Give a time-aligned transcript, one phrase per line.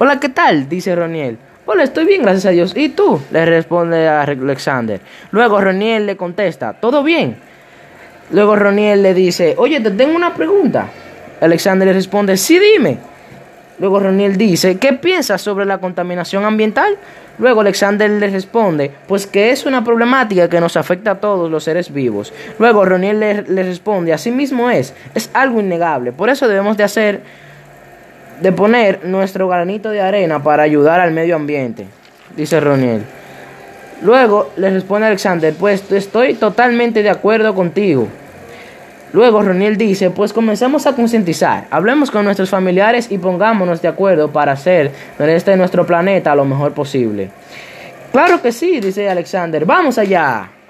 [0.00, 0.68] Hola, ¿qué tal?
[0.68, 1.38] dice Roniel.
[1.66, 2.72] Hola, estoy bien, gracias a Dios.
[2.76, 3.20] ¿Y tú?
[3.32, 5.00] le responde a Alexander.
[5.32, 7.36] Luego Roniel le contesta, ¿todo bien?
[8.30, 10.86] Luego Roniel le dice, oye, te tengo una pregunta.
[11.40, 12.98] Alexander le responde, sí, dime.
[13.80, 16.96] Luego Roniel dice, ¿qué piensas sobre la contaminación ambiental?
[17.38, 21.64] Luego Alexander le responde, pues que es una problemática que nos afecta a todos los
[21.64, 22.32] seres vivos.
[22.60, 26.84] Luego Roniel le, le responde, así mismo es, es algo innegable, por eso debemos de
[26.84, 27.20] hacer,
[28.40, 31.86] de poner nuestro granito de arena para ayudar al medio ambiente,
[32.36, 33.02] dice Roniel.
[34.02, 38.08] Luego le responde Alexander, pues estoy totalmente de acuerdo contigo.
[39.12, 44.30] Luego Roniel dice, pues comenzamos a concientizar, hablemos con nuestros familiares y pongámonos de acuerdo
[44.30, 47.30] para hacer de este nuestro planeta lo mejor posible.
[48.12, 50.50] Claro que sí, dice Alexander, vamos allá.